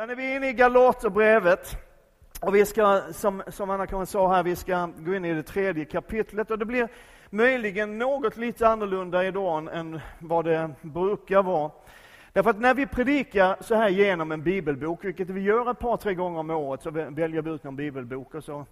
[0.00, 1.76] Ja, när vi är inne i Galaterbrevet,
[2.40, 5.84] och vi ska, som, som Anna-Karin sa här, vi ska gå in i det tredje
[5.84, 6.88] kapitlet och det blir
[7.30, 11.70] möjligen något lite annorlunda idag än vad det brukar vara.
[12.32, 15.96] Därför att när vi predikar så här genom en bibelbok, vilket vi gör ett par,
[15.96, 18.66] tre gånger om året, så väljer vi ut någon bibelbok och så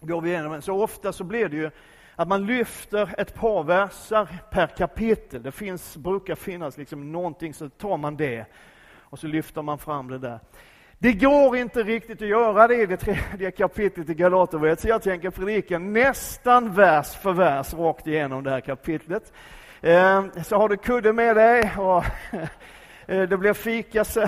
[0.00, 0.62] går vi igenom den.
[0.62, 1.70] Så ofta så blir det ju
[2.16, 5.42] att man lyfter ett par verser per kapitel.
[5.42, 8.46] Det finns, brukar finnas liksom någonting, så tar man det
[9.10, 10.40] och så lyfter man fram det där.
[10.98, 15.02] Det går inte riktigt att göra det i det tredje kapitlet i Galaterbrevet, så jag
[15.02, 19.32] tänker predika nästan vers för vers rakt igenom det här kapitlet.
[19.82, 22.04] Ehm, så har du kudde med dig och
[23.06, 24.04] eh, det blir fika.
[24.04, 24.26] Så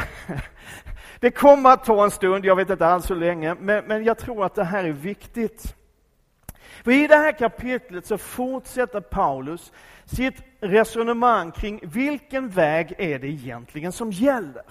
[1.21, 4.19] det kommer att ta en stund, jag vet inte alls hur länge, men, men jag
[4.19, 5.75] tror att det här är viktigt.
[6.89, 9.73] För i det här kapitlet så fortsätter Paulus
[10.05, 14.63] sitt resonemang kring vilken väg är det egentligen som gäller.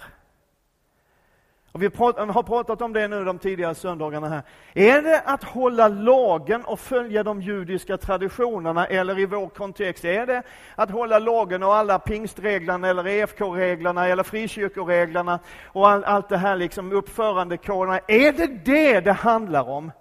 [1.72, 4.42] Och vi har pratat om det nu de tidigare söndagarna här.
[4.74, 10.26] Är det att hålla lagen och följa de judiska traditionerna, eller i vår kontext, är
[10.26, 10.44] det
[10.76, 16.56] att hålla lagen och alla pingstreglerna, eller EFK-reglerna, eller frikyrkoreglerna och all, allt det här
[16.56, 18.00] liksom uppförandekoderna.
[18.08, 19.92] Är det det det handlar om?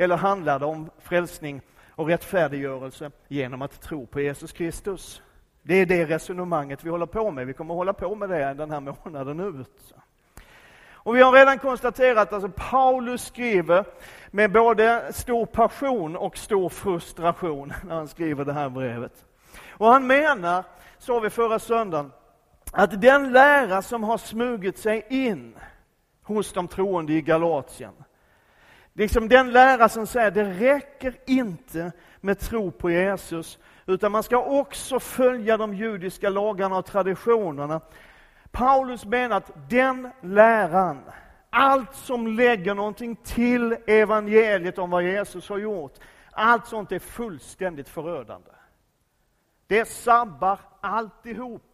[0.00, 5.22] Eller handlar det om frälsning och rättfärdiggörelse genom att tro på Jesus Kristus?
[5.62, 7.46] Det är det resonemanget vi håller på med.
[7.46, 9.94] Vi kommer hålla på med det den här månaden ut.
[10.90, 13.84] Och vi har redan konstaterat att alltså Paulus skriver
[14.30, 19.24] med både stor passion och stor frustration när han skriver det här brevet.
[19.68, 20.64] Och han menar,
[20.98, 22.12] sa vi förra söndagen,
[22.72, 25.54] att den lära som har smugit sig in
[26.22, 27.92] hos de troende i Galatien,
[28.94, 34.22] liksom den lära som säger att det räcker inte med tro på Jesus, utan man
[34.22, 37.80] ska också följa de judiska lagarna och traditionerna.
[38.50, 41.02] Paulus menar att den läran,
[41.50, 45.94] allt som lägger någonting till evangeliet om vad Jesus har gjort,
[46.32, 48.50] allt sånt är fullständigt förödande.
[49.66, 51.69] Det sabbar alltihop.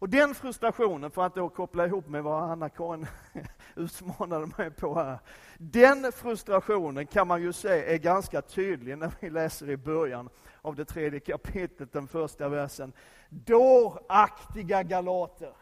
[0.00, 3.06] Och den frustrationen, för att då koppla ihop med vad Anna-Karin
[3.76, 5.18] utmanade mig på här.
[5.58, 10.28] Den frustrationen kan man ju säga är ganska tydlig när vi läser i början
[10.62, 12.92] av det tredje kapitlet, den första versen.
[13.28, 15.52] Dåraktiga galater.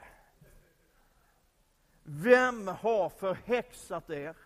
[2.02, 4.36] Vem har förhäxat er?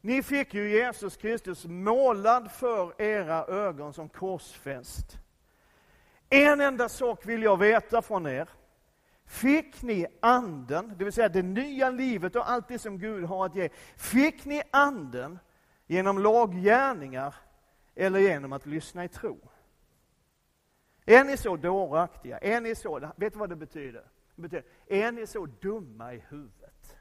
[0.00, 5.18] Ni fick ju Jesus Kristus målad för era ögon som korsfäst.
[6.34, 8.48] En enda sak vill jag veta från er.
[9.26, 13.46] Fick ni anden, det vill säga det nya livet och allt det som Gud har
[13.46, 13.68] att ge.
[13.96, 15.38] Fick ni anden
[15.86, 17.34] genom laggärningar
[17.94, 19.48] eller genom att lyssna i tro?
[21.06, 22.38] Är ni så dåraktiga?
[22.38, 24.04] Är ni så, vet du vad det betyder?
[24.34, 24.64] det betyder?
[24.86, 26.96] Är ni så dumma i huvudet?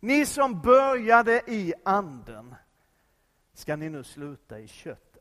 [0.00, 2.54] Ni som började i anden,
[3.52, 5.13] ska ni nu sluta i köttet?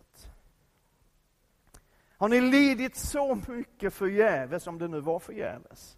[2.23, 5.97] Har ni lidit så mycket förgäves, om det nu var förgäves?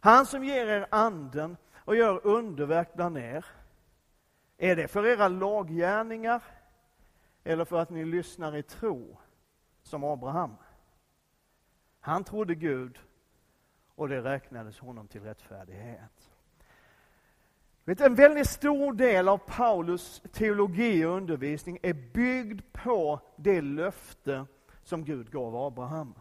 [0.00, 3.44] Han som ger er anden och gör underverk bland er,
[4.58, 6.42] är det för era laggärningar
[7.44, 9.18] eller för att ni lyssnar i tro?
[9.82, 10.56] som Abraham.
[12.00, 12.98] Han trodde Gud
[13.94, 16.30] och det räknades honom till rättfärdighet.
[17.84, 24.46] Vet, en väldigt stor del av Paulus teologi och undervisning är byggd på det löfte
[24.82, 26.14] som Gud gav Abraham.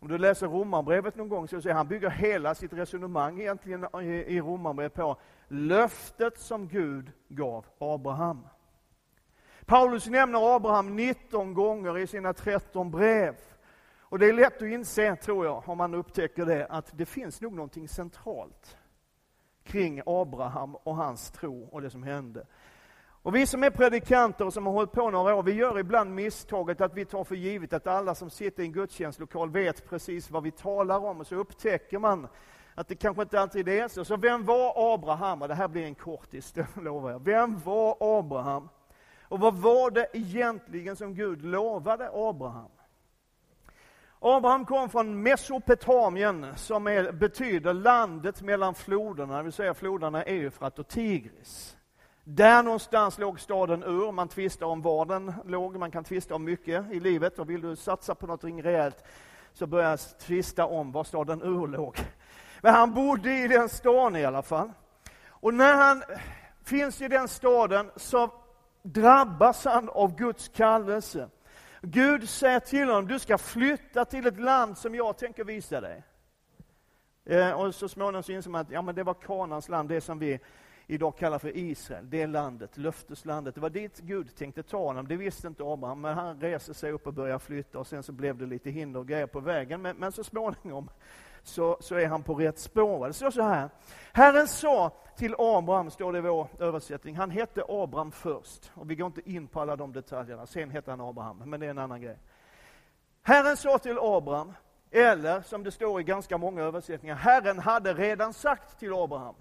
[0.00, 4.40] Om du läser Romarbrevet någon gång så ser han bygger hela sitt resonemang egentligen i
[4.40, 5.16] Romarbrevet på
[5.48, 8.46] löftet som Gud gav Abraham.
[9.66, 13.36] Paulus nämner Abraham 19 gånger i sina 13 brev.
[14.00, 17.40] Och det är lätt att inse, tror jag, om man upptäcker det, att det finns
[17.40, 18.76] nog någonting centralt
[19.62, 22.46] kring Abraham och hans tro och det som hände.
[23.22, 26.14] Och vi som är predikanter och som har hållit på några år, vi gör ibland
[26.14, 30.30] misstaget att vi tar för givet att alla som sitter i en gudstjänstlokal vet precis
[30.30, 32.28] vad vi talar om, och så upptäcker man
[32.74, 34.04] att det kanske inte alltid är så.
[34.04, 35.42] Så vem var Abraham?
[35.42, 37.24] Och det här blir en kortis, det lovar jag.
[37.24, 38.68] Vem var Abraham?
[39.22, 42.70] Och vad var det egentligen som Gud lovade Abraham?
[44.20, 50.78] Abraham kom från Mesopotamien, som är, betyder landet mellan floderna, det vill säga floderna Eufrat
[50.78, 51.77] och Tigris.
[52.30, 54.12] Där någonstans låg staden Ur.
[54.12, 57.38] Man tvistar om var den låg, man kan tvista om mycket i livet.
[57.38, 59.04] Och vill du satsa på något rejält
[59.52, 61.96] så börja tvista om var staden Ur låg.
[62.60, 64.72] Men han bodde i den staden i alla fall.
[65.28, 66.02] Och när han
[66.64, 68.30] finns i den staden så
[68.82, 71.28] drabbas han av Guds kallelse.
[71.82, 76.02] Gud säger till honom, du ska flytta till ett land som jag tänker visa dig.
[77.24, 80.00] Eh, och så småningom så inser man att ja, men det var Kanans land, det
[80.00, 80.40] som vi
[80.90, 83.54] idag kallar för Israel, det landet, löfteslandet.
[83.54, 85.08] Det var dit Gud tänkte ta honom.
[85.08, 88.12] Det visste inte Abraham, men han reser sig upp och börjar flytta och sen så
[88.12, 89.82] blev det lite hinder och grejer på vägen.
[89.82, 90.90] Men, men så småningom
[91.42, 93.06] så, så är han på rätt spår.
[93.06, 93.70] Det står så här.
[94.12, 98.72] Herren sa till Abraham, står det i vår översättning, han hette Abraham först.
[98.74, 101.66] Och vi går inte in på alla de detaljerna, sen hette han Abraham, men det
[101.66, 102.18] är en annan grej.
[103.22, 104.52] Herren sa till Abraham,
[104.90, 109.34] eller som det står i ganska många översättningar, Herren hade redan sagt till Abraham,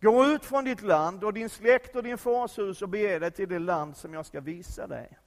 [0.00, 3.30] Gå ut från ditt land och din släkt och din fars hus och bege dig
[3.30, 5.18] till det land som jag ska visa dig.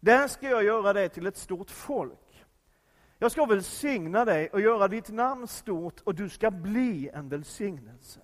[0.00, 2.44] Där ska jag göra dig till ett stort folk.
[3.18, 8.20] Jag ska välsigna dig och göra ditt namn stort och du ska bli en välsignelse.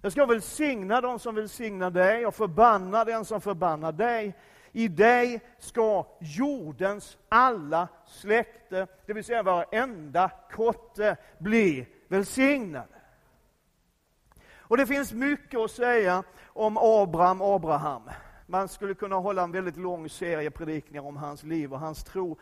[0.00, 4.36] Jag ska välsigna dem som välsignar dig och förbanna den som förbannar dig.
[4.72, 12.99] I dig ska jordens alla släkte, det vill säga varenda kotte, bli välsignade.
[14.70, 18.02] Och det finns mycket att säga om Abraham, Abraham.
[18.46, 22.38] Man skulle kunna hålla en väldigt lång serie predikningar om hans liv och hans tro.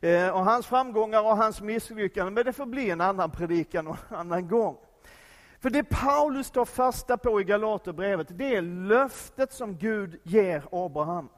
[0.00, 3.96] Eh, och hans framgångar och hans misslyckanden, men det får bli en annan predikan och
[4.08, 4.76] en annan gång.
[5.60, 11.28] För det Paulus tar fasta på i Galaterbrevet, det är löftet som Gud ger Abraham.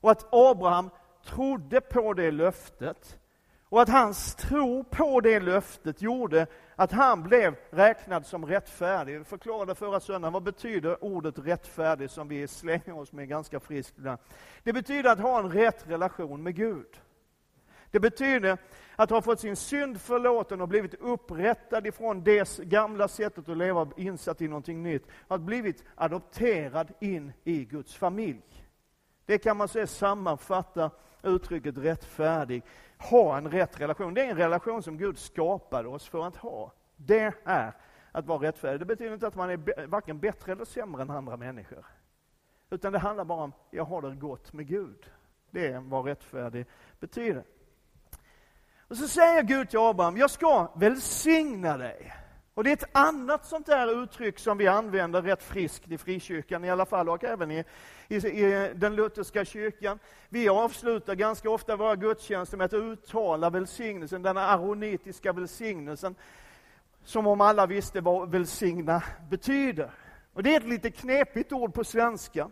[0.00, 0.90] Och att Abraham
[1.24, 3.18] trodde på det löftet.
[3.68, 9.14] Och att hans tro på det löftet gjorde att han blev räknad som rättfärdig.
[9.14, 13.96] Jag förklarade förra söndagen, vad betyder ordet rättfärdig som vi slänger oss med ganska friskt
[14.62, 17.00] Det betyder att ha en rätt relation med Gud.
[17.90, 18.58] Det betyder
[18.96, 23.88] att ha fått sin synd förlåten och blivit upprättad ifrån det gamla sättet att leva,
[23.96, 25.06] insatt i någonting nytt.
[25.28, 28.42] Att blivit adopterad in i Guds familj.
[29.26, 30.90] Det kan man säga sammanfatta
[31.22, 32.62] uttrycket rättfärdig.
[32.98, 34.14] Ha en rätt relation.
[34.14, 36.72] Det är en relation som Gud skapade oss för att ha.
[36.96, 37.72] Det är
[38.12, 38.80] att vara rättfärdig.
[38.80, 41.86] Det betyder inte att man är varken bättre eller sämre än andra människor.
[42.70, 45.10] Utan det handlar bara om, jag har det gott med Gud.
[45.50, 46.66] Det är vad rättfärdig
[47.00, 47.44] betyder.
[48.88, 52.12] Och så säger Gud till Abraham, jag ska välsigna dig.
[52.56, 56.64] Och det är ett annat sånt där uttryck som vi använder rätt friskt i frikyrkan
[56.64, 57.64] i alla fall, och även i,
[58.08, 59.98] i, i den lutherska kyrkan.
[60.28, 66.14] Vi avslutar ganska ofta våra gudstjänster med att uttala välsignelsen, den aronitiska välsignelsen,
[67.04, 69.90] som om alla visste vad välsigna betyder.
[70.32, 72.50] Och det är ett lite knepigt ord på svenska.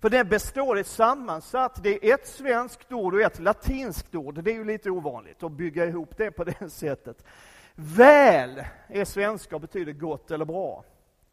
[0.00, 4.42] För det består, är sammansatt, det är ett svenskt ord och ett latinskt ord.
[4.42, 7.24] Det är ju lite ovanligt att bygga ihop det på det sättet.
[7.74, 10.84] Väl är svenska och betyder gott eller bra.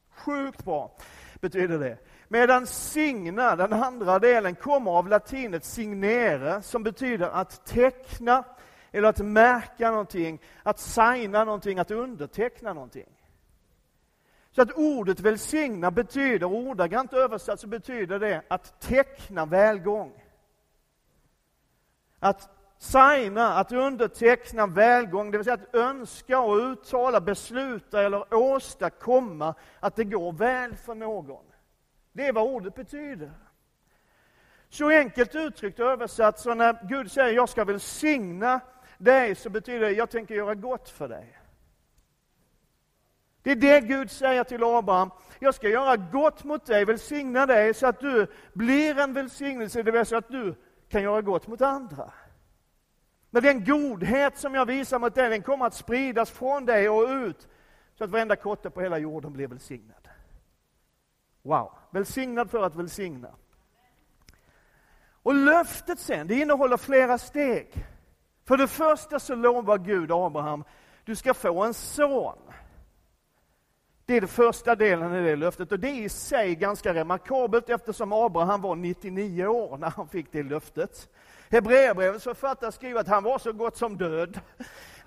[0.10, 0.96] Sjukt bra
[1.40, 1.98] betyder det.
[2.28, 8.44] Medan signa, den andra delen, kommer av latinet signere, som betyder att teckna
[8.92, 13.10] eller att märka någonting, att signa någonting, att underteckna någonting.
[14.52, 20.24] Så att ordet välsigna betyder, ordagrant översatt så betyder det att teckna välgång.
[22.20, 29.56] Att signa, att underteckna välgång, det vill säga att önska och uttala, besluta eller åstadkomma
[29.80, 31.46] att det går väl för någon.
[32.12, 33.32] Det är vad ordet betyder.
[34.70, 38.60] Så enkelt uttryckt och översatt, så när Gud säger jag ska välsigna
[38.98, 41.38] dig, så betyder det jag tänker göra gott för dig.
[43.44, 45.12] Det är det Gud säger till Abraham.
[45.40, 49.92] Jag ska göra gott mot dig, välsigna dig så att du blir en välsignelse, det
[49.92, 50.56] vill säga att du
[50.90, 52.12] kan göra gott mot andra.
[53.34, 57.10] Men den godhet som jag visar mot dig, den kommer att spridas från dig och
[57.10, 57.48] ut,
[57.98, 60.08] så att varenda kotte på hela jorden blir välsignad.
[61.42, 61.72] Wow!
[61.92, 63.36] Välsignad för att välsigna.
[65.24, 67.88] Och löftet sen, det innehåller flera steg.
[68.46, 70.64] För det första så lovar Gud Abraham,
[71.06, 72.38] du ska få en son.
[74.06, 77.70] Det är den första delen i det löftet och det är i sig ganska remarkabelt
[77.70, 81.10] eftersom Abraham var 99 år när han fick det löftet.
[81.52, 84.40] Hebreerbrevets författare skriver att han var så gott som död.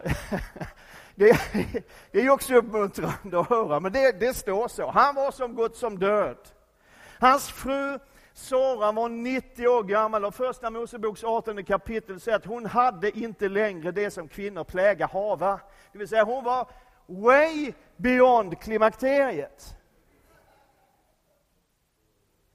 [1.17, 1.41] Det,
[2.11, 4.91] det är också uppmuntrande att höra, men det, det står så.
[4.91, 6.37] Han var som gott som död.
[7.21, 7.99] Hans fru
[8.33, 13.49] Sara var 90 år gammal och första Moseboks 18 kapitel säger att hon hade inte
[13.49, 15.61] längre det som kvinnor plägar hava.
[15.93, 16.69] Det vill säga hon var
[17.07, 19.77] way beyond klimakteriet.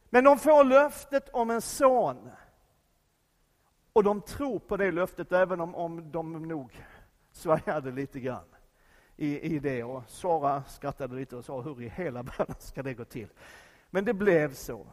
[0.10, 2.30] Men de får löftet om en son.
[3.94, 6.86] Och de tror på det löftet, även om, om de nog
[7.32, 8.56] svajade lite grann
[9.16, 9.84] i, i det.
[9.84, 13.28] Och Sara skrattade lite och sa, hur i hela världen ska det gå till?
[13.90, 14.88] Men det blev så.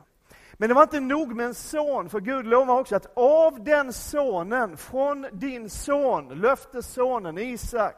[0.53, 3.93] Men det var inte nog med en son, för Gud lovar också att av den
[3.93, 7.97] sonen, från din son, löftessonen Isak,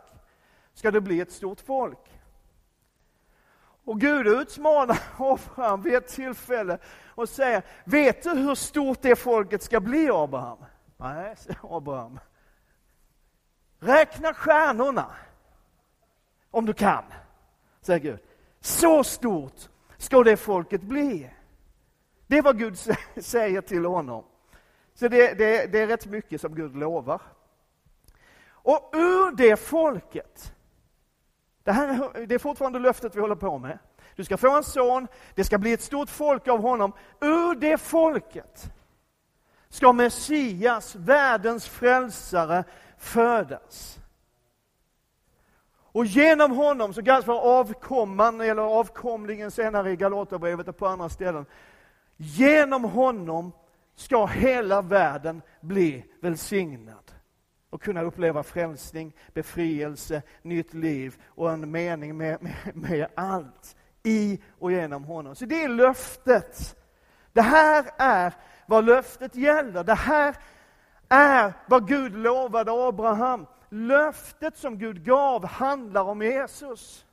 [0.75, 1.99] ska det bli ett stort folk.
[3.85, 9.63] Och Gud utmanar Abraham vid ett tillfälle och säger, vet du hur stort det folket
[9.63, 10.59] ska bli Abraham?
[10.99, 12.19] Nej, säger Abraham.
[13.79, 15.07] Räkna stjärnorna,
[16.51, 17.05] om du kan,
[17.81, 18.21] säger Gud.
[18.61, 21.31] Så stort ska det folket bli.
[22.27, 22.79] Det är vad Gud
[23.17, 24.25] säger till honom.
[24.95, 27.23] Så det, det, det är rätt mycket som Gud lovar.
[28.51, 30.55] Och ur det folket,
[31.63, 33.79] det, här, det är fortfarande löftet vi håller på med.
[34.17, 36.93] Du ska få en son, det ska bli ett stort folk av honom.
[37.21, 38.73] Ur det folket
[39.69, 42.65] ska Messias, världens frälsare,
[42.97, 43.99] födas.
[45.93, 51.09] Och genom honom, så kallas för avkomman, eller avkomlingen senare i Galaterbrevet och på andra
[51.09, 51.47] ställen.
[52.17, 53.53] Genom honom
[53.97, 57.13] ska hela världen bli välsignad
[57.71, 64.41] och kunna uppleva frälsning, befrielse, nytt liv och en mening med, med, med allt i
[64.59, 65.35] och genom honom.
[65.35, 66.77] Så det är löftet.
[67.33, 68.35] Det här är
[68.69, 69.85] vad löftet gäller.
[69.85, 70.37] Det här
[71.09, 73.47] är vad Gud lovade Abraham.
[73.69, 77.07] Löftet som Gud gav handlar om Jesus.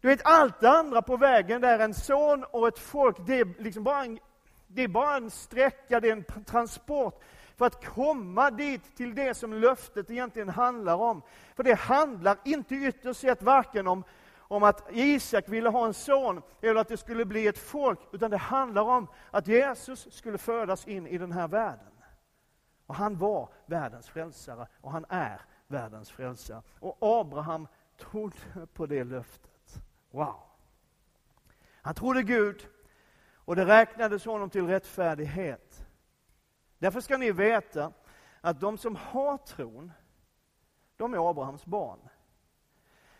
[0.00, 3.62] Du vet, allt det andra på vägen där, en son och ett folk, det är
[3.62, 4.18] liksom bara en,
[4.66, 7.24] det är bara en sträcka, det är en transport
[7.56, 11.22] för att komma dit till det som löftet egentligen handlar om.
[11.56, 14.04] För det handlar inte ytterst sett varken om,
[14.48, 18.30] om att Isak ville ha en son eller att det skulle bli ett folk, utan
[18.30, 21.92] det handlar om att Jesus skulle födas in i den här världen.
[22.86, 26.62] Och han var världens frälsare och han är världens frälsare.
[26.80, 29.82] Och Abraham trodde på det löftet.
[30.10, 30.40] Wow!
[31.82, 32.68] Han trodde Gud
[33.34, 35.86] och det räknades honom till rättfärdighet.
[36.78, 37.92] Därför ska ni veta
[38.40, 39.92] att de som har tron,
[40.96, 41.98] de är Abrahams barn.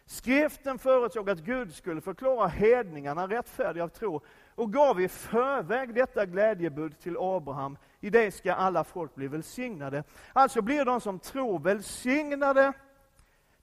[0.07, 4.21] Skriften förutsåg att Gud skulle förklara hedningarna rättfärdiga av tro
[4.55, 7.79] och gav i förväg detta glädjebud till Abraham.
[8.01, 10.05] I det ska alla folk bli välsignade.
[10.33, 12.73] Alltså blir de som tror välsignade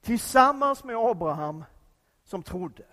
[0.02, 1.64] tillsammans med Abraham
[2.24, 2.86] som trodde.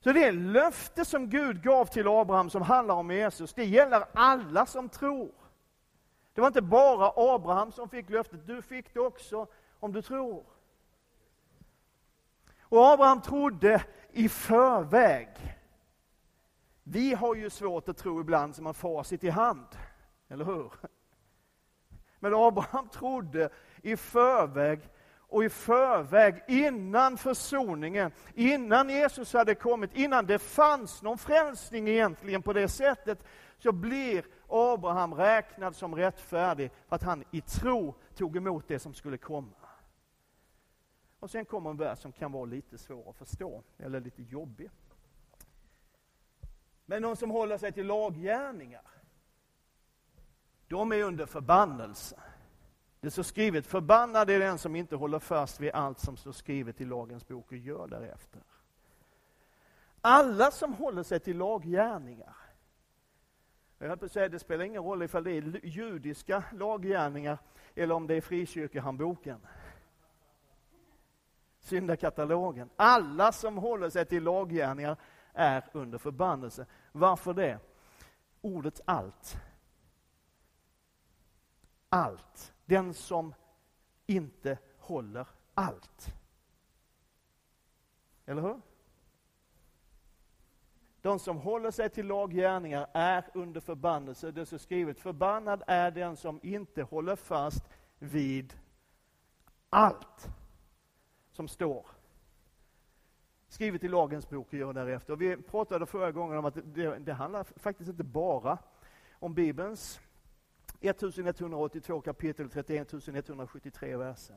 [0.00, 4.66] Så det löfte som Gud gav till Abraham som handlar om Jesus, det gäller alla
[4.66, 5.32] som tror.
[6.34, 9.46] Det var inte bara Abraham som fick löftet, du fick det också
[9.80, 10.44] om du tror.
[12.68, 15.28] Och Abraham trodde i förväg.
[16.82, 19.66] Vi har ju svårt att tro ibland som har facit i hand,
[20.28, 20.72] eller hur?
[22.18, 23.50] Men Abraham trodde
[23.82, 24.80] i förväg
[25.28, 32.42] och i förväg, innan försoningen, innan Jesus hade kommit, innan det fanns någon frälsning egentligen
[32.42, 33.24] på det sättet,
[33.58, 38.94] så blir Abraham räknad som rättfärdig för att han i tro tog emot det som
[38.94, 39.65] skulle komma.
[41.20, 44.70] Och sen kommer en vers som kan vara lite svår att förstå, eller lite jobbig.
[46.86, 48.82] Men de som håller sig till laggärningar,
[50.68, 52.20] de är under förbannelse.
[53.00, 56.80] Det står skrivet, förbannad är den som inte håller fast vid allt som står skrivet
[56.80, 58.42] i lagens bok och gör därefter.
[60.00, 62.36] Alla som håller sig till laggärningar,
[63.78, 67.38] jag höll på att säga, det spelar ingen roll ifall det är judiska laggärningar
[67.74, 69.46] eller om det är frikyrkohandboken.
[71.66, 72.70] Syndakatalogen.
[72.76, 74.96] Alla som håller sig till laggärningar
[75.32, 76.66] är under förbannelse.
[76.92, 77.58] Varför det?
[78.40, 79.36] Ordet allt.
[81.88, 82.52] Allt.
[82.64, 83.34] Den som
[84.06, 86.14] inte håller allt.
[88.26, 88.60] Eller hur?
[91.00, 94.30] De som håller sig till laggärningar är under förbannelse.
[94.30, 97.64] Det står skrivet, förbannad är den som inte håller fast
[97.98, 98.58] vid
[99.70, 100.30] allt
[101.36, 101.86] som står
[103.48, 105.12] skrivet i lagens bok och gör därefter.
[105.12, 108.58] Och vi pratade förra gången om att det, det handlar faktiskt inte bara
[109.12, 110.00] om Bibelns
[110.80, 114.36] 1182 kapitel, 31 173 verser.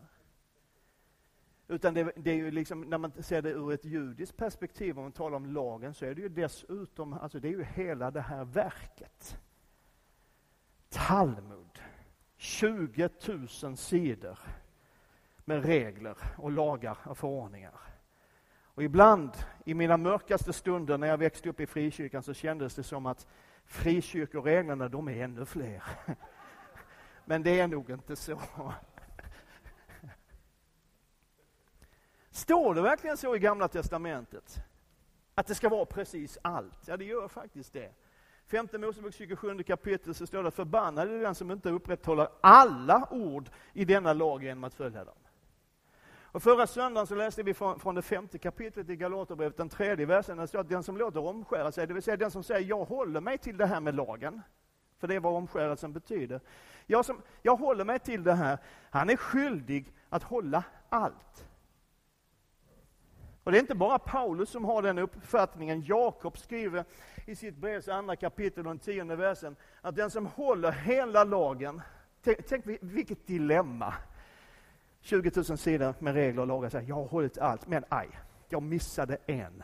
[1.67, 5.03] Utan det, det, är ju liksom, när man ser det ur ett judiskt perspektiv, om
[5.03, 8.21] man talar om lagen, så är det ju dessutom, alltså det är ju hela det
[8.21, 9.37] här verket.
[10.89, 11.81] Talmud,
[12.35, 13.09] 20
[13.63, 14.39] 000 sidor
[15.49, 17.79] med regler och lagar och förordningar.
[18.61, 19.31] Och ibland,
[19.65, 23.27] i mina mörkaste stunder när jag växte upp i frikyrkan, så kändes det som att
[23.65, 25.83] frikyrkoreglerna, de är ännu fler.
[27.25, 28.41] Men det är nog inte så.
[32.31, 34.57] Står det verkligen så i Gamla Testamentet?
[35.35, 36.87] Att det ska vara precis allt?
[36.87, 37.91] Ja, det gör faktiskt det.
[38.47, 43.49] Femte Mosebok 27 kapitel så står det förbannad är den som inte upprätthåller alla ord
[43.73, 45.15] i denna lag genom att följa dem.
[46.31, 50.05] Och förra söndagen så läste vi från, från det femte kapitlet i Galaterbrevet, den tredje
[50.05, 52.69] versen, där står att den som låter omskära sig, det vill säga den som säger
[52.69, 54.41] jag håller mig till det här med lagen,
[54.99, 56.41] för det är vad omskärelsen betyder.
[56.85, 58.57] Jag, som, jag håller mig till det här,
[58.89, 61.45] han är skyldig att hålla allt.
[63.43, 65.81] Och det är inte bara Paulus som har den uppfattningen.
[65.81, 66.85] Jakob skriver
[67.25, 71.81] i sitt brevs andra kapitel och den tionde versen att den som håller hela lagen,
[72.23, 73.93] tänk, tänk vilket dilemma.
[75.01, 76.69] 20 000 sidor med regler och lagar.
[76.69, 78.09] Säger, jag har hållit allt, men aj,
[78.49, 79.63] jag missade en.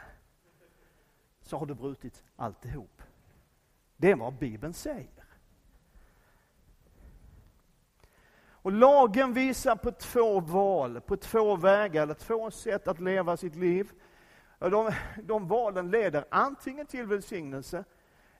[1.42, 3.02] Så har du brutit alltihop.
[3.98, 5.26] Det är vad Bibeln säger.
[8.66, 13.56] Och lagen visar på två val, på två vägar, eller två sätt att leva sitt
[13.56, 13.92] liv.
[14.60, 14.92] De,
[15.24, 17.84] de valen leder antingen till välsignelse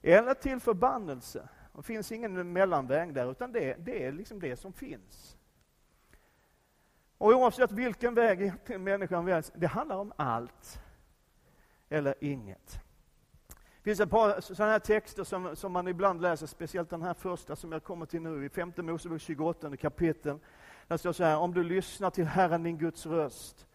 [0.02, 1.48] eller till förbannelse.
[1.72, 5.35] Det finns ingen mellanväg där, utan det, det är liksom det som finns.
[7.18, 10.80] Och oavsett vilken väg människan väljs, det handlar om allt
[11.88, 12.80] eller inget.
[13.48, 17.14] Det finns ett par sådana här texter som, som man ibland läser, speciellt den här
[17.14, 20.38] första som jag kommer till nu, i femte Mosebok 28 kapitel.
[20.88, 23.66] Där står så här, om du lyssnar till Herren din Guds röst,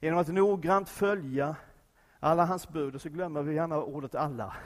[0.00, 1.56] genom att noggrant följa
[2.20, 4.56] alla hans bud, och så glömmer vi gärna ordet alla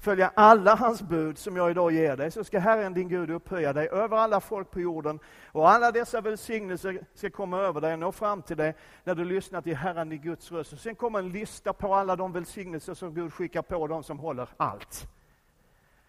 [0.00, 3.72] följa alla hans bud som jag idag ger dig, så ska Herren din Gud upphöja
[3.72, 5.18] dig över alla folk på jorden,
[5.52, 9.24] och alla dessa välsignelser ska komma över dig och nå fram till dig när du
[9.24, 10.72] lyssnar till Herren din Guds röst.
[10.72, 14.18] Och sen kommer en lista på alla de välsignelser som Gud skickar på dem som
[14.18, 15.08] håller allt.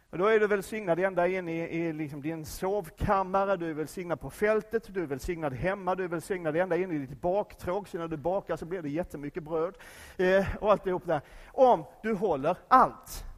[0.09, 4.19] Och då är du välsignad ända in i, i liksom din sovkammare, du är välsignad
[4.19, 7.97] på fältet, du är välsignad hemma, du är välsignad ända in i ditt baktråg, så
[7.97, 9.75] när du bakar så blir det jättemycket bröd.
[10.17, 11.21] Eh, och alltihop där.
[11.51, 13.30] Om du håller allt.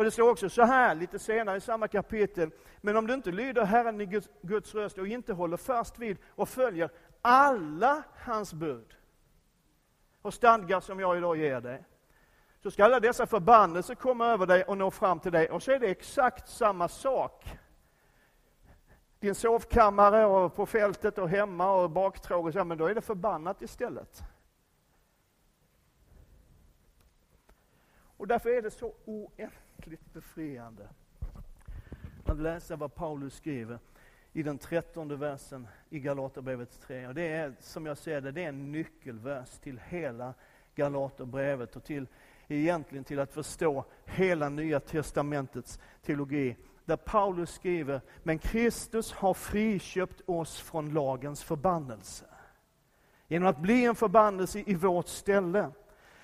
[0.00, 2.50] För det står också så här lite senare i samma kapitel.
[2.80, 6.18] Men om du inte lyder Herren i Guds, Guds röst och inte håller fast vid
[6.28, 6.90] och följer
[7.22, 8.96] alla hans bud
[10.22, 11.84] och stadgar som jag idag ger dig,
[12.62, 15.50] så ska alla dessa förbannelser komma över dig och nå fram till dig.
[15.50, 17.58] Och så är det exakt samma sak.
[19.18, 23.00] Din sovkammare och på fältet och hemma och baktråg och så, men då är det
[23.00, 24.22] förbannat istället.
[28.16, 29.69] Och därför är det så oändligt
[30.12, 30.88] befriande
[32.24, 33.78] att läsa vad Paulus skriver
[34.32, 37.06] i den trettonde versen i Galaterbrevet 3.
[37.06, 40.34] Och det är, som jag ser det, det är en nyckelvers till hela
[40.74, 42.06] Galaterbrevet och till,
[42.48, 46.56] egentligen till att förstå hela Nya Testamentets teologi.
[46.84, 52.24] Där Paulus skriver, men Kristus har friköpt oss från lagens förbannelse.
[53.28, 55.70] Genom att bli en förbannelse i vårt ställe.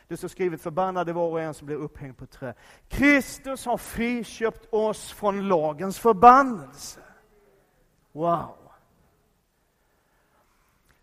[0.08, 2.54] Det står skrivet, förbannade var och en som blir upphängd på trä.
[2.88, 7.00] Kristus har friköpt oss från lagens förbannelse.
[8.12, 8.56] Wow!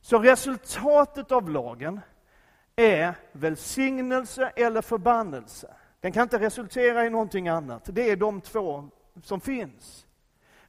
[0.02, 2.00] Så resultatet av lagen
[2.76, 5.74] är välsignelse eller förbannelse.
[6.00, 7.82] Den kan inte resultera i någonting annat.
[7.86, 8.90] Det är de två
[9.24, 10.06] som finns.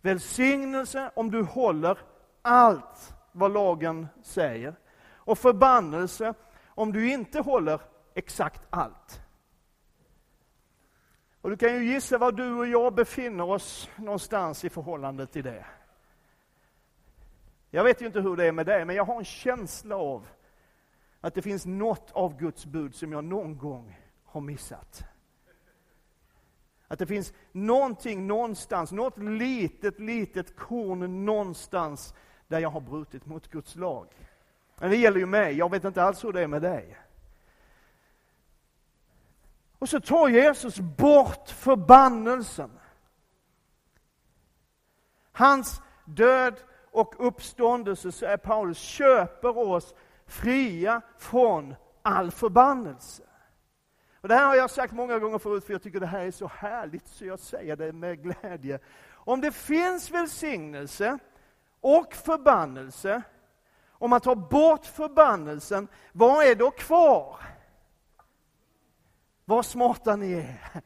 [0.01, 1.99] Välsignelse om du håller
[2.43, 4.75] allt vad lagen säger.
[5.13, 6.35] Och förbannelse
[6.67, 7.81] om du inte håller
[8.15, 9.21] exakt allt.
[11.41, 15.45] Och du kan ju gissa var du och jag befinner oss någonstans i förhållande till
[15.45, 15.67] det.
[17.71, 20.27] Jag vet ju inte hur det är med dig, men jag har en känsla av
[21.21, 25.05] att det finns något av Guds bud som jag någon gång har missat.
[26.89, 32.15] Att det finns någonting någonstans, något litet, litet korn någonstans
[32.49, 34.09] där jag har brutit mot Guds lag.
[34.79, 36.99] Men det gäller ju mig, jag vet inte alls hur det är med dig.
[39.85, 42.71] Och så tar Jesus bort förbannelsen.
[45.33, 46.55] Hans död
[46.91, 49.95] och uppståndelse, säger Paulus, köper oss
[50.27, 53.23] fria från all förbannelse.
[54.21, 56.31] Och det här har jag sagt många gånger förut, för jag tycker det här är
[56.31, 58.79] så härligt, så jag säger det med glädje.
[59.13, 61.19] Om det finns välsignelse
[61.81, 63.23] och förbannelse,
[63.91, 67.54] om man tar bort förbannelsen, vad är då kvar?
[69.45, 70.61] Vad smarta ni är!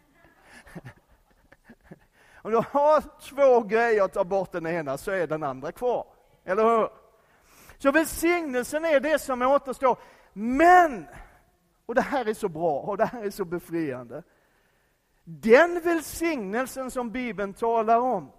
[2.42, 6.06] Om du har två grejer att ta bort den ena så är den andra kvar.
[6.44, 6.88] Eller hur?
[7.78, 9.98] Så välsignelsen är det som återstår.
[10.32, 11.06] Men,
[11.86, 14.22] och det här är så bra och det här är så befriande.
[15.24, 18.32] Den välsignelsen som Bibeln talar om,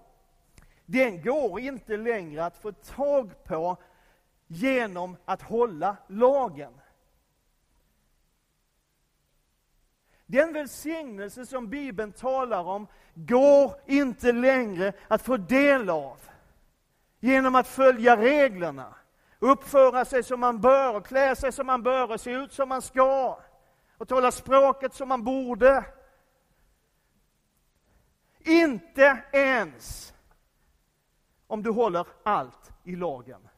[0.86, 3.78] den går inte längre att få tag på
[4.48, 6.74] genom att hålla lagen.
[10.32, 16.18] Den välsignelse som Bibeln talar om går inte längre att få del av
[17.20, 18.96] genom att följa reglerna
[19.40, 22.70] uppföra sig som man bör, och klä sig som man bör, och se ut som
[22.70, 23.40] man ska,
[23.98, 25.86] och tala språket som man borde.
[28.40, 30.14] Inte ens
[31.48, 33.50] om du håller allt i lagen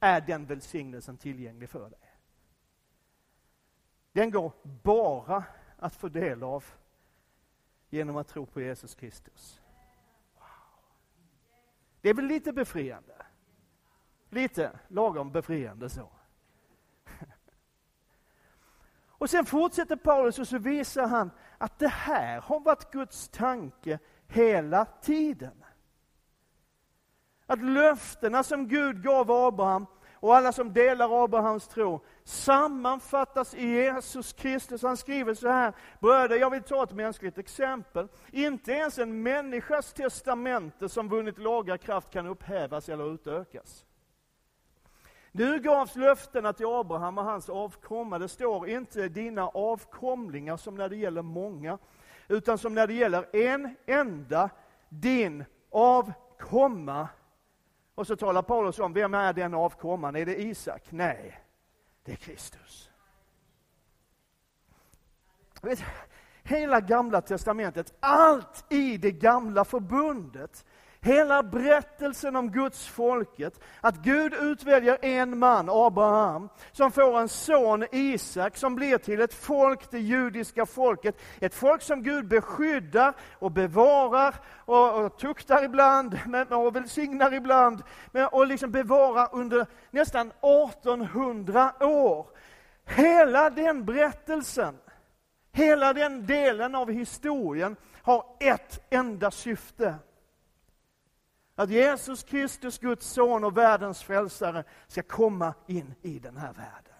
[0.00, 1.98] är den välsignelsen tillgänglig för dig.
[4.12, 5.44] Den går bara
[5.82, 6.64] att få del av
[7.90, 9.60] genom att tro på Jesus Kristus.
[10.34, 10.44] Wow.
[12.00, 13.26] Det är väl lite befriande?
[14.30, 16.08] Lite lagom befriande så.
[19.06, 23.98] Och sen fortsätter Paulus och så visar han att det här har varit Guds tanke
[24.26, 25.64] hela tiden.
[27.46, 29.86] Att löftena som Gud gav Abraham
[30.22, 34.82] och alla som delar Abrahams tro sammanfattas i Jesus Kristus.
[34.82, 38.08] Han skriver så här, bröder, jag vill ta ett mänskligt exempel.
[38.30, 43.84] Inte ens en människas testamente som vunnit laga kraft kan upphävas eller utökas.
[45.32, 48.18] Nu gavs löftena till Abraham och hans avkomma.
[48.18, 51.78] Det står inte dina avkomlingar som när det gäller många,
[52.28, 54.50] utan som när det gäller en enda,
[54.88, 57.08] din avkomma.
[57.94, 60.16] Och så talar Paulus om, vem är den avkomman?
[60.16, 60.82] Är det Isak?
[60.90, 61.40] Nej,
[62.04, 62.90] det är Kristus.
[65.62, 65.84] Vet,
[66.42, 70.64] hela gamla testamentet, allt i det gamla förbundet
[71.04, 77.84] Hela berättelsen om Guds folket, att Gud utväljer en man, Abraham, som får en son,
[77.92, 81.16] Isak, som blir till ett folk, det judiska folket.
[81.40, 84.34] Ett folk som Gud beskyddar och bevarar
[84.64, 86.18] och, och tuktar ibland
[86.50, 87.82] och välsignar ibland
[88.30, 92.26] och liksom bevarar under nästan 1800 år.
[92.84, 94.78] Hela den berättelsen,
[95.52, 99.94] hela den delen av historien har ett enda syfte
[101.62, 106.92] att Jesus Kristus, Guds son och världens frälsare, ska komma in i den här världen.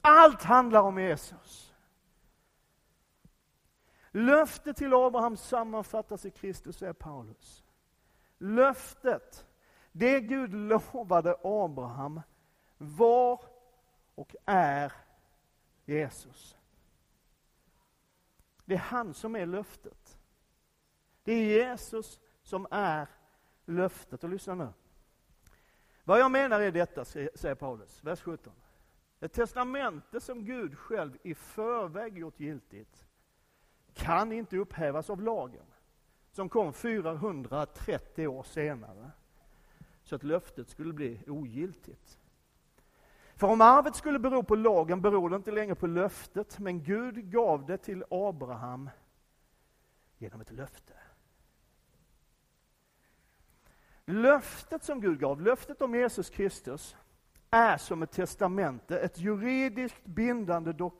[0.00, 1.74] Allt handlar om Jesus.
[4.10, 7.64] Löftet till Abraham sammanfattas i Kristus, säger Paulus.
[8.38, 9.46] Löftet,
[9.92, 12.20] det Gud lovade Abraham,
[12.78, 13.40] var
[14.14, 14.92] och är
[15.84, 16.56] Jesus.
[18.64, 20.18] Det är han som är löftet.
[21.24, 23.08] Det är Jesus som är
[23.64, 24.24] löftet.
[24.24, 24.68] Och lyssna nu.
[26.04, 28.52] Vad jag menar är detta, säger Paulus, vers 17.
[29.20, 33.06] Ett testamente som Gud själv i förväg gjort giltigt
[33.94, 35.66] kan inte upphävas av lagen,
[36.32, 39.10] som kom 430 år senare,
[40.02, 42.18] så att löftet skulle bli ogiltigt.
[43.34, 47.30] För om arvet skulle bero på lagen beror det inte längre på löftet, men Gud
[47.30, 48.90] gav det till Abraham
[50.18, 50.94] genom ett löfte.
[54.10, 56.96] Löftet som Gud gav, löftet om Jesus Kristus,
[57.50, 60.90] är som ett testamente, ett juridiskt bindande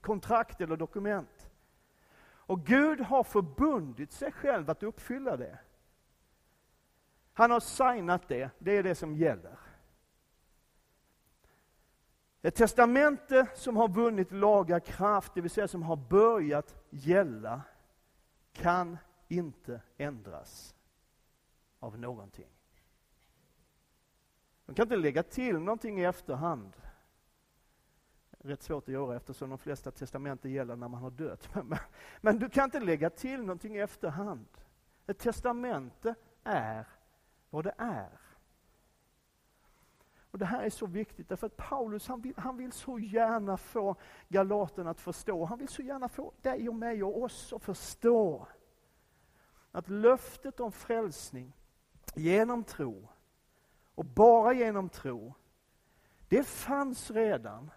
[0.00, 1.50] kontrakt eller dokument.
[2.30, 5.58] Och Gud har förbundit sig själv att uppfylla det.
[7.32, 9.58] Han har signat det, det är det som gäller.
[12.42, 17.62] Ett testamente som har vunnit laga kraft, det vill säga som har börjat gälla,
[18.52, 20.74] kan inte ändras
[21.78, 22.57] av någonting.
[24.68, 26.76] De kan inte lägga till någonting i efterhand.
[28.30, 31.48] Rätt svårt att göra eftersom de flesta testamenten gäller när man har dött.
[31.54, 31.78] Men,
[32.20, 34.46] men du kan inte lägga till någonting i efterhand.
[35.06, 36.86] Ett testamente är
[37.50, 38.20] vad det är.
[40.30, 43.56] Och Det här är så viktigt därför att Paulus han vill, han vill så gärna
[43.56, 43.96] få
[44.28, 45.44] Galaten att förstå.
[45.44, 48.46] Han vill så gärna få dig och mig och oss att förstå
[49.72, 51.52] att löftet om frälsning
[52.14, 53.08] genom tro
[53.98, 55.34] och bara genom tro,
[56.28, 57.70] det fanns redan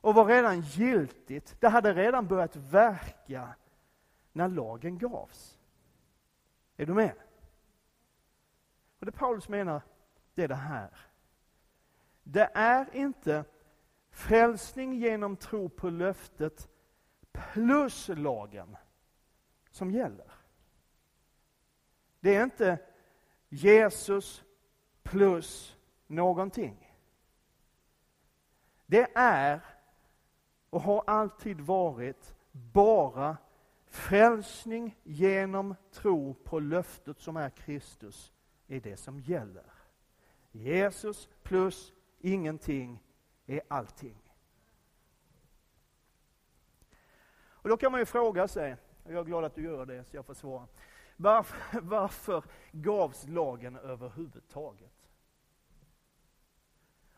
[0.00, 1.56] och var redan giltigt.
[1.60, 3.54] Det hade redan börjat verka
[4.32, 5.58] när lagen gavs.
[6.76, 7.14] Är du med?
[8.98, 9.82] Och det Paulus menar,
[10.34, 10.90] det är det här.
[12.22, 13.44] Det är inte
[14.10, 16.68] frälsning genom tro på löftet
[17.32, 18.76] plus lagen
[19.70, 20.32] som gäller.
[22.20, 22.78] Det är inte
[23.48, 24.43] Jesus
[25.04, 26.90] plus någonting.
[28.86, 29.60] Det är
[30.70, 33.36] och har alltid varit bara
[33.86, 38.32] frälsning genom tro på löftet som är Kristus,
[38.66, 39.72] är det som gäller.
[40.52, 43.02] Jesus plus ingenting
[43.46, 44.18] är allting.
[47.64, 50.04] Och då kan man ju fråga sig, och jag är glad att du gör det
[50.04, 50.68] så jag får svara.
[51.16, 54.93] Varför, varför gavs lagen överhuvudtaget?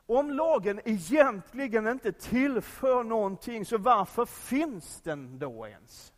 [0.07, 6.13] Om lagen egentligen inte tillför någonting, så varför finns den då ens?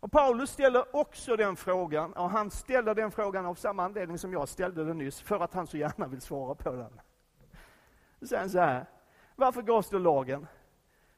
[0.00, 4.32] Och Paulus ställer också den frågan, och han ställer den frågan av samma anledning som
[4.32, 7.00] jag ställde den nyss, för att han så gärna vill svara på den.
[8.20, 8.86] Då säger han så här,
[9.36, 10.46] varför gavs då lagen?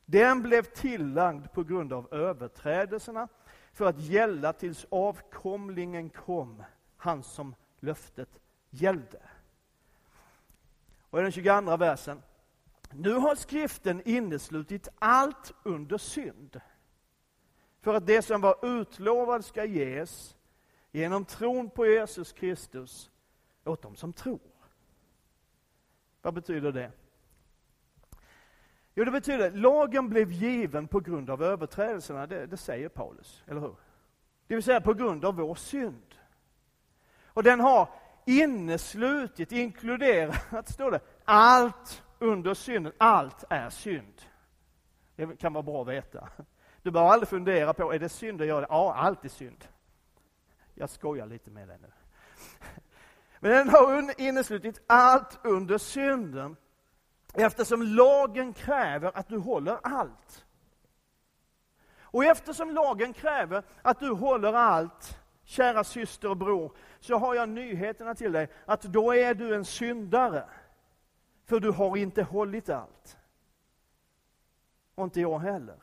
[0.04, 3.28] Den blev tillagd på grund av överträdelserna,
[3.72, 6.62] för att gälla tills avkomlingen kom,
[6.96, 8.40] han som löftet
[8.70, 9.20] gällde.
[11.10, 12.22] Och i den 22 versen,
[12.92, 16.60] nu har skriften inneslutit allt under synd
[17.80, 20.36] för att det som var utlovat ska ges
[20.90, 23.10] genom tron på Jesus Kristus
[23.64, 24.40] åt dem som tror.
[26.22, 26.92] Vad betyder det?
[28.94, 33.42] Jo, det betyder att lagen blev given på grund av överträdelserna, det, det säger Paulus,
[33.46, 33.76] eller hur?
[34.46, 36.14] Det vill säga på grund av vår synd.
[37.26, 37.88] Och den har
[38.24, 42.92] inneslutit, inkluderat, står det, allt under synden.
[42.98, 44.22] Allt är synd.
[45.16, 46.28] Det kan vara bra att veta.
[46.82, 48.66] Du behöver aldrig fundera på, är det synd att göra det?
[48.70, 49.64] Ja, allt är synd.
[50.74, 51.92] Jag skojar lite med dig nu.
[53.40, 56.56] Men den har inneslutit allt under synden,
[57.34, 60.44] eftersom lagen kräver att du håller allt.
[62.12, 65.19] Och eftersom lagen kräver att du håller allt,
[65.50, 69.64] kära syster och bror, så har jag nyheterna till dig, att då är du en
[69.64, 70.48] syndare.
[71.44, 73.18] För du har inte hållit allt.
[74.94, 75.82] Och inte jag heller.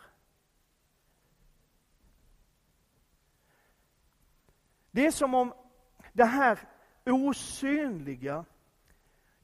[4.92, 5.54] Det är som om
[6.14, 6.60] det här
[7.06, 8.46] osynliga,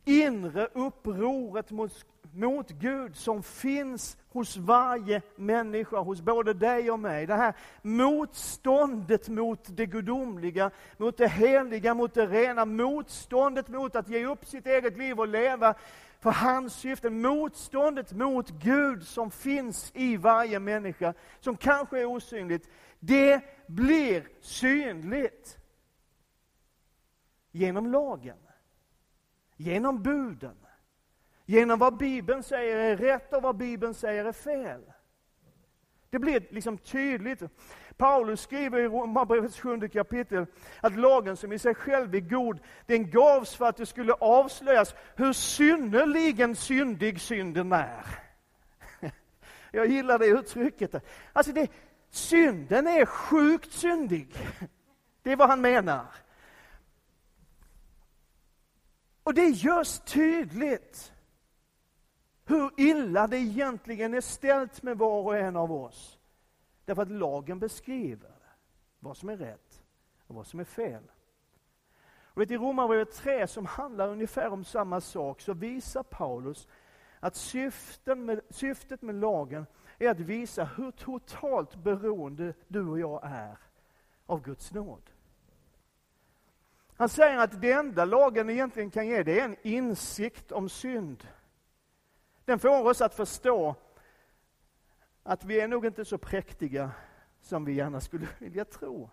[0.05, 7.26] inre upproret mot, mot Gud som finns hos varje människa, hos både dig och mig.
[7.26, 14.10] Det här motståndet mot det gudomliga, mot det heliga, mot det rena, motståndet mot att
[14.10, 15.76] ge upp sitt eget liv och leva
[16.19, 22.69] för hans syften, motståndet mot Gud som finns i varje människa, som kanske är osynligt,
[23.00, 25.58] det blir synligt
[27.52, 28.38] genom lagen,
[29.58, 30.62] genom buden,
[31.45, 34.82] genom vad Bibeln säger är rätt och vad Bibeln säger är fel.
[36.10, 37.43] Det blir liksom tydligt.
[37.97, 40.45] Paulus skriver i Romarbrevets sjunde kapitel
[40.82, 44.95] att lagen som i sig själv är god, den gavs för att det skulle avslöjas
[45.15, 48.06] hur synnerligen syndig synden är.
[49.71, 50.95] Jag gillar det uttrycket.
[51.34, 51.71] Alltså det,
[52.10, 54.38] synden är sjukt syndig.
[55.23, 56.06] Det är vad han menar.
[59.23, 61.12] Och det görs tydligt
[62.45, 66.19] hur illa det egentligen är ställt med var och en av oss.
[66.86, 68.32] Därför att lagen beskriver
[68.99, 69.84] vad som är rätt
[70.27, 71.03] och vad som är fel.
[72.34, 76.67] Och vet, I Romarbrevet 3, som handlar ungefär om samma sak, så visar Paulus
[77.19, 79.65] att syften med, syftet med lagen
[79.99, 83.58] är att visa hur totalt beroende du och jag är
[84.25, 85.01] av Guds nåd.
[86.95, 91.27] Han säger att det enda lagen egentligen kan ge, det är en insikt om synd.
[92.45, 93.75] Den får oss att förstå
[95.23, 96.91] att vi är nog inte så präktiga
[97.41, 99.10] som vi gärna skulle vilja tro.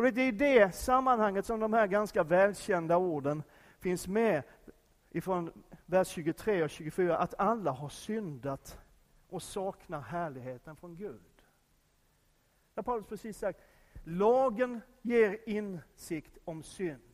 [0.00, 3.42] Och det är i det sammanhanget som de här ganska välkända orden
[3.78, 4.42] finns med
[5.10, 8.80] ifrån vers 23 och 24, att alla har syndat
[9.28, 11.20] och saknar härligheten från Gud.
[12.74, 13.60] Det har Paulus precis sagt.
[14.04, 17.09] Lagen ger insikt om synd.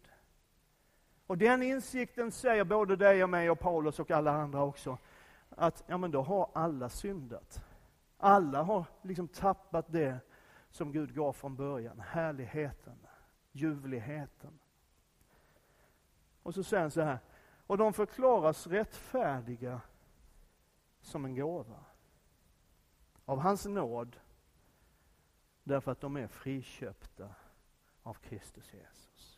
[1.26, 4.98] Och den insikten säger både dig och mig och Paulus och alla andra också,
[5.48, 7.60] att ja, men då har alla syndat.
[8.18, 10.18] Alla har liksom tappat det
[10.70, 13.06] som Gud gav från början, härligheten,
[13.52, 14.58] ljuvligheten.
[16.42, 17.18] Och så säger han så här,
[17.66, 19.80] och de förklaras rättfärdiga
[21.00, 21.84] som en gåva.
[23.24, 24.16] Av hans nåd,
[25.64, 27.34] därför att de är friköpta
[28.02, 29.35] av Kristus Jesus.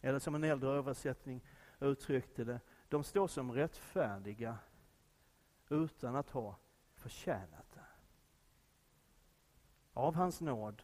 [0.00, 1.40] Eller som en äldre översättning
[1.80, 4.58] uttryckte det, de står som rättfärdiga
[5.68, 6.56] utan att ha
[6.94, 7.86] förtjänat det.
[9.92, 10.82] Av hans nåd,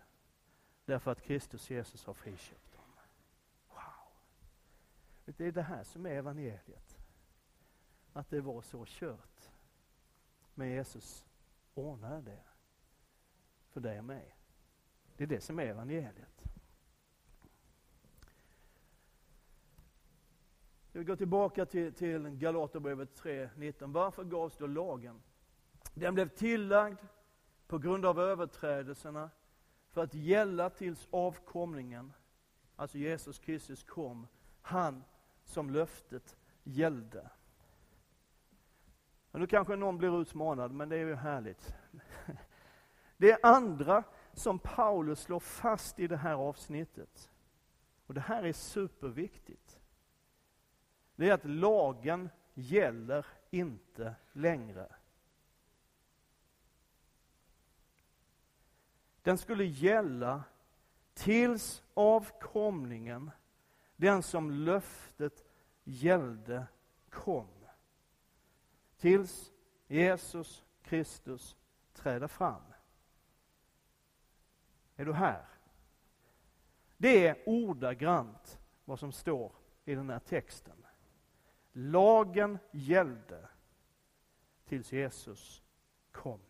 [0.85, 2.83] därför att Kristus Jesus har friköpt dem.
[3.69, 4.13] Wow!
[5.25, 6.99] Det är det här som är evangeliet.
[8.13, 9.51] Att det var så kört.
[10.55, 11.27] Men Jesus
[11.75, 12.43] ordnade det
[13.71, 14.37] för dig och mig.
[15.17, 16.34] Det är det som är evangeliet.
[20.97, 23.93] Vi går tillbaka till, till Galaterbrevet 3.19.
[23.93, 25.23] Varför gavs då lagen?
[25.95, 26.99] Den blev tillagd
[27.67, 29.31] på grund av överträdelserna
[29.91, 32.13] för att gälla tills avkomlingen,
[32.77, 34.27] alltså Jesus Kristus kom,
[34.63, 35.05] han
[35.45, 37.31] som löftet gällde.
[39.31, 41.75] Och nu kanske någon blir utmanad, men det är ju härligt.
[43.17, 47.31] Det är andra som Paulus slår fast i det här avsnittet,
[48.07, 49.64] och det här är superviktigt,
[51.17, 54.95] det är att lagen gäller inte längre.
[59.23, 60.45] Den skulle gälla
[61.15, 63.31] tills avkomlingen,
[63.97, 65.45] den som löftet
[65.85, 66.67] gällde,
[67.11, 67.49] kom.
[68.97, 69.53] Tills
[69.87, 71.57] Jesus Kristus
[71.93, 72.63] träder fram.
[74.97, 75.45] Är du här?
[76.97, 79.53] Det är ordagrant vad som står
[79.85, 80.85] i den här texten.
[81.77, 83.49] Lagen gällde
[84.65, 85.63] tills Jesus
[86.13, 86.41] kom.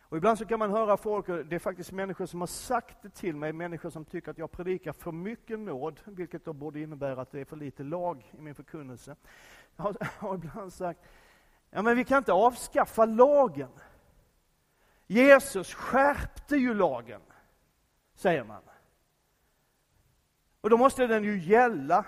[0.00, 3.10] Och ibland så kan man höra folk, det är faktiskt människor som har sagt det
[3.10, 7.20] till mig, människor som tycker att jag predikar för mycket nåd, vilket då borde innebära
[7.20, 9.16] att det är för lite lag i min förkunnelse.
[9.76, 11.00] Jag har, har ibland sagt,
[11.70, 13.70] ja men vi kan inte avskaffa lagen.
[15.06, 17.20] Jesus skärpte ju lagen,
[18.14, 18.62] säger man.
[20.60, 22.06] Och då måste den ju gälla.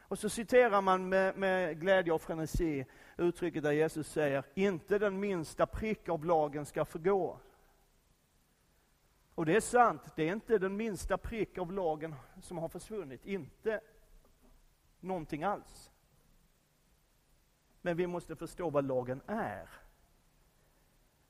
[0.00, 5.20] Och så citerar man med, med glädje och frenesi uttrycket där Jesus säger, inte den
[5.20, 7.40] minsta prick av lagen ska förgå.
[9.34, 13.26] Och det är sant, det är inte den minsta prick av lagen som har försvunnit,
[13.26, 13.80] inte
[15.00, 15.90] någonting alls.
[17.82, 19.68] Men vi måste förstå vad lagen är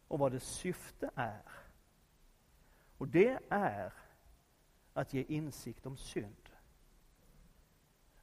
[0.09, 1.42] och vad dess syfte är.
[2.99, 3.92] Och det är
[4.92, 6.45] att ge insikt om synd.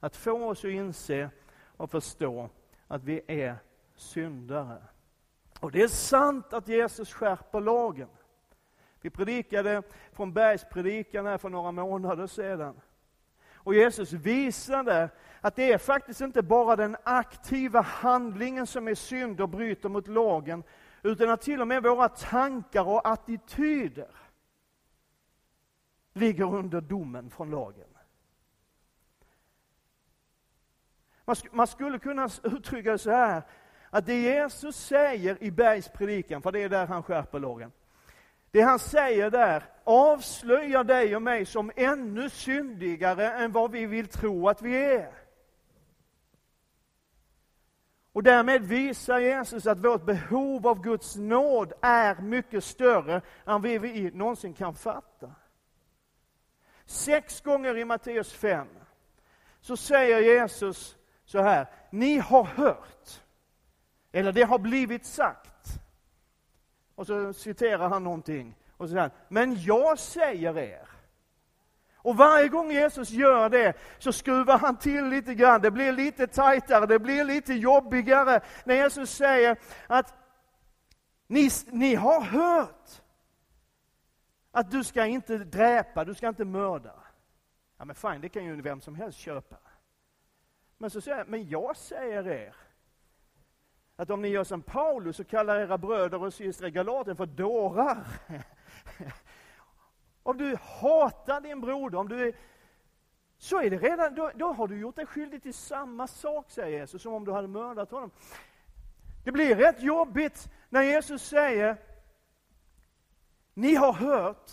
[0.03, 1.29] Att få oss att inse
[1.77, 2.49] och förstå
[2.87, 3.55] att vi är
[3.95, 4.81] syndare.
[5.59, 8.09] Och det är sant att Jesus skärper lagen.
[9.01, 12.81] Vi predikade från Bergspredikan här för några månader sedan.
[13.53, 15.09] Och Jesus visade
[15.41, 20.07] att det är faktiskt inte bara den aktiva handlingen som är synd och bryter mot
[20.07, 20.63] lagen,
[21.03, 24.11] utan att till och med våra tankar och attityder
[26.13, 27.92] ligger under domen från lagen.
[31.25, 33.41] Man, sk man skulle kunna uttrycka det så här,
[33.89, 37.71] att det Jesus säger i bergspredikan, för det är där han skärper lagen.
[38.51, 44.07] Det han säger där avslöjar dig och mig som ännu syndigare än vad vi vill
[44.07, 45.13] tro att vi är.
[48.13, 53.61] Och därmed visar Jesus att vårt behov av Guds nåd är mycket större än vad
[53.61, 55.35] vi någonsin kan fatta.
[56.85, 58.67] Sex gånger i Matteus 5
[59.61, 63.21] så säger Jesus så här, ni har hört,
[64.11, 65.79] eller det har blivit sagt.
[66.95, 70.87] Och så citerar han någonting, och så säger han, men jag säger er.
[72.03, 75.61] Och varje gång Jesus gör det så skruvar han till lite grann.
[75.61, 78.41] Det blir lite tajtare, det blir lite jobbigare.
[78.63, 79.57] När Jesus säger
[79.87, 80.13] att
[81.27, 83.01] ni, ni har hört
[84.51, 86.93] att du ska inte dräpa, du ska inte mörda.
[87.77, 89.57] Ja men fine, det kan ju vem som helst köpa.
[90.83, 92.55] Men så säger han, men jag säger er
[93.95, 97.25] att om ni gör som Paulus och kallar era bröder och systrar i Galaten för
[97.25, 98.07] dårar.
[100.23, 102.35] om du hatar din broder, om du är,
[103.37, 106.79] så är det redan, då, då har du gjort dig skyldig till samma sak, säger
[106.79, 108.11] Jesus, som om du hade mördat honom.
[109.23, 111.77] Det blir rätt jobbigt när Jesus säger,
[113.53, 114.51] ni har hört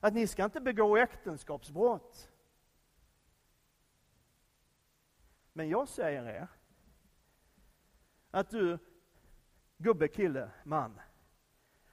[0.00, 2.31] att ni ska inte begå äktenskapsbrott.
[5.52, 6.48] Men jag säger er
[8.30, 8.78] att du,
[9.78, 11.00] gubbe, kille, man,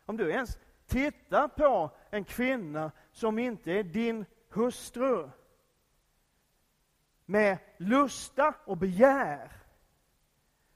[0.05, 5.29] om du ens tittar på en kvinna som inte är din hustru
[7.25, 9.51] med lusta och begär,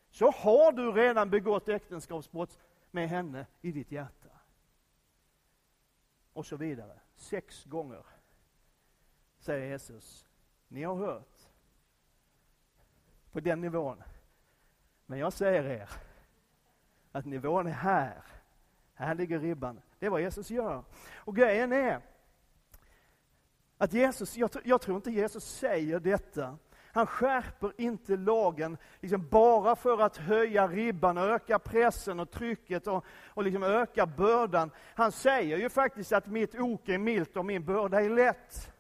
[0.10, 2.60] så har du redan begått äktenskapsbrott
[2.92, 4.30] med henne i ditt hjärta.
[6.34, 7.00] Och så vidare.
[7.16, 8.06] Sex gånger
[9.40, 10.26] säger Jesus,
[10.68, 11.33] ni har hört
[13.34, 14.04] på den nivån.
[15.06, 15.90] Men jag säger er
[17.12, 18.24] att nivån är här.
[18.94, 19.82] Här ligger ribban.
[20.00, 20.84] Det är vad Jesus gör.
[21.16, 22.02] Och grejen är
[23.78, 26.58] att Jesus, jag, jag tror inte Jesus säger detta.
[26.94, 33.06] Han skärper inte lagen liksom bara för att höja ribban, öka pressen och trycket och,
[33.28, 34.72] och liksom öka bördan.
[34.96, 38.74] Han säger ju faktiskt att mitt ok är milt och min börda är lätt.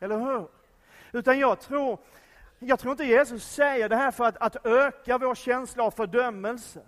[0.00, 0.48] Eller hur?
[1.12, 1.98] Utan jag tror
[2.58, 6.82] jag tror inte Jesus säger det här för att, att öka vår känsla av fördömelse.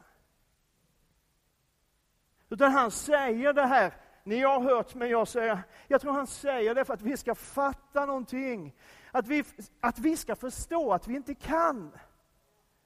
[2.49, 3.95] Utan han säger det här
[4.25, 7.35] ni har hört mig, jag säger, jag tror han säger det för att vi ska
[7.35, 8.75] fatta någonting.
[9.11, 9.45] Att vi,
[9.81, 11.99] att vi ska förstå att vi inte kan.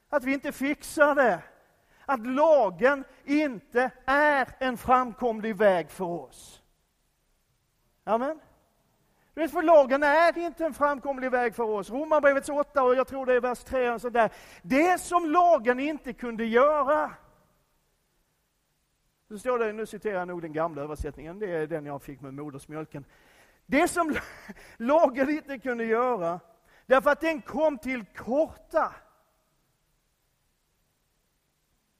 [0.09, 1.43] Att vi inte fixar det.
[2.05, 6.61] Att lagen inte är en framkomlig väg för oss.
[8.03, 8.39] Amen.
[9.33, 11.89] Du vet, för lagen är inte en framkomlig väg för oss.
[11.89, 14.31] Romarbrevets 8 och jag tror det är vers 3 och sådär.
[14.61, 17.11] Det som lagen inte kunde göra.
[19.27, 22.21] Så står det, nu citerar jag nog den gamla översättningen, det är den jag fick
[22.21, 23.05] med modersmjölken.
[23.65, 24.15] Det som
[24.77, 26.39] lagen inte kunde göra,
[26.85, 28.95] därför att den kom till korta.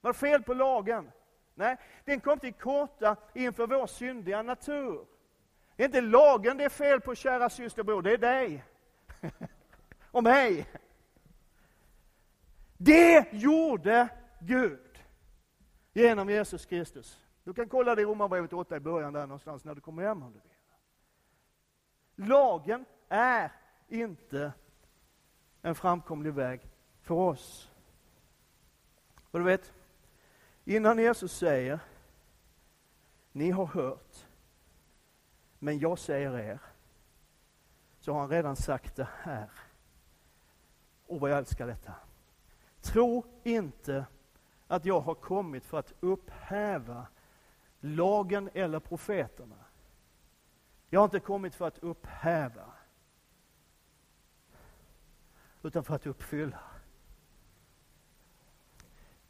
[0.00, 1.10] Var fel på lagen?
[1.54, 5.06] Nej, den kom till korta inför vår syndiga natur.
[5.82, 8.64] Det är inte lagen det är fel på, kära systerbror, det är dig.
[10.10, 10.68] Och mig.
[12.76, 14.08] Det gjorde
[14.40, 14.98] Gud
[15.92, 17.20] genom Jesus Kristus.
[17.44, 20.22] Du kan kolla det i Romarbrevet 8 i början där någonstans när du kommer hem
[20.22, 22.28] om du vill.
[22.28, 23.52] Lagen är
[23.88, 24.52] inte
[25.62, 26.60] en framkomlig väg
[27.00, 27.70] för oss.
[29.30, 29.72] Och du vet,
[30.64, 31.80] innan Jesus säger,
[33.32, 34.26] ni har hört,
[35.64, 36.58] men jag säger er,
[37.98, 39.50] så har han redan sagt det här.
[41.06, 41.94] Och vad jag älskar detta.
[42.80, 44.06] Tro inte
[44.66, 47.06] att jag har kommit för att upphäva
[47.80, 49.64] lagen eller profeterna.
[50.88, 52.72] Jag har inte kommit för att upphäva,
[55.62, 56.60] utan för att uppfylla.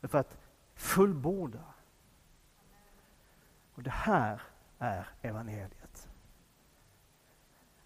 [0.03, 0.39] För att
[0.74, 1.64] fullborda.
[3.74, 4.43] Och det här
[4.78, 5.82] är evangeliet.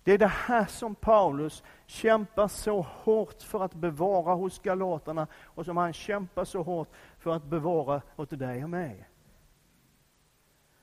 [0.06, 5.64] Det är det här som Paulus kämpar så hårt för att bevara hos galaterna och
[5.64, 6.88] som han kämpar så hårt
[7.18, 9.08] för att bevara åt dig och mig.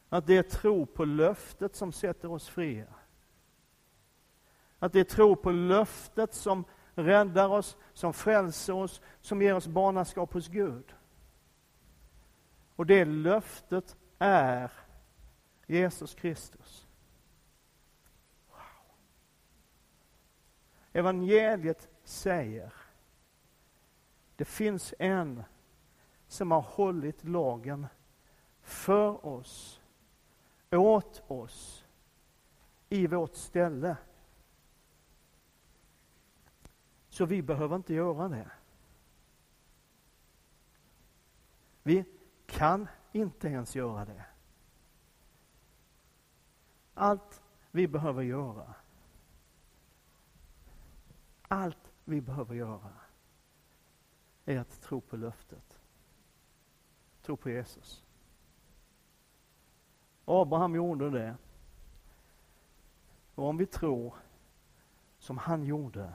[0.09, 2.93] Att det är tro på löftet som sätter oss fria.
[4.79, 6.65] Att det är tro på löftet som
[6.95, 10.95] räddar oss, som frälser oss, som ger oss barnaskap hos Gud.
[12.75, 14.71] Och det löftet är
[15.67, 16.82] Jesus Kristus.
[20.93, 22.73] Evangeliet säger,
[24.35, 25.43] det finns en
[26.27, 27.87] som har hållit lagen
[28.61, 29.81] för oss
[30.71, 31.85] åt oss
[32.89, 33.97] i vårt ställe.
[37.09, 38.51] Så vi behöver inte göra det.
[41.83, 42.05] Vi
[42.45, 44.25] kan inte ens göra det.
[46.93, 47.41] Allt
[47.71, 48.73] vi behöver göra,
[51.53, 52.93] allt vi behöver göra
[54.45, 55.79] är att tro på löftet.
[57.21, 58.03] Tro på Jesus.
[60.25, 61.35] Abraham gjorde det.
[63.35, 64.15] Och om vi tror
[65.19, 66.13] som han gjorde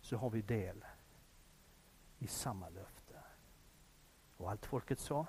[0.00, 0.84] så har vi del
[2.18, 3.22] i samma löfte.
[4.36, 5.26] Och allt folket sa?